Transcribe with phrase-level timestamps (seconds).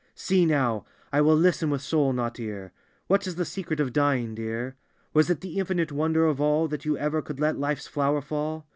[0.15, 2.71] "See now; I will listen with soul, not ear;
[3.05, 4.75] What is the secret of dying, dear?"
[5.13, 8.65] Was it the infinite wonder of all That you ever could let life's flower fall?